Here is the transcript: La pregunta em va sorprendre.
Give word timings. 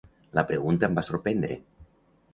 La 0.37 0.43
pregunta 0.51 0.89
em 0.89 0.97
va 1.01 1.05
sorprendre. 1.11 1.59